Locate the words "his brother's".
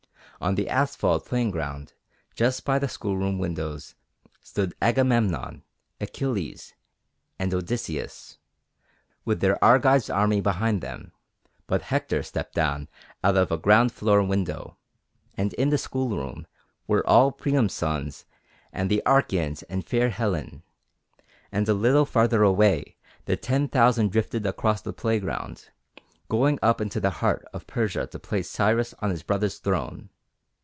29.11-29.59